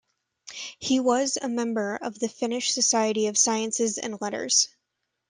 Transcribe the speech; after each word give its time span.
He 0.79 0.99
was 0.99 1.37
a 1.39 1.47
member 1.47 1.95
of 1.95 2.17
the 2.17 2.27
Finnish 2.27 2.71
Society 2.73 3.27
of 3.27 3.37
Sciences 3.37 3.99
and 3.99 4.19
Letters. 4.19 4.67